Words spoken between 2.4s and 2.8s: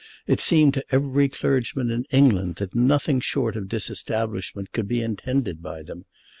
that